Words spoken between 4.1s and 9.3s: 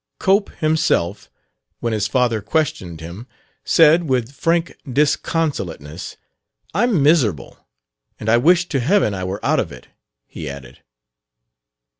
frank disconsolateness, "I'm miserable!" And, "I wish to heaven I